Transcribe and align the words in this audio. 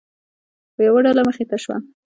یوه 0.87 0.99
ډله 1.05 1.21
مخې 1.27 1.45
ته 1.49 1.57
شوه. 1.63 1.77